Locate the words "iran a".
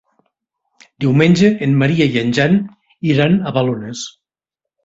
3.13-3.55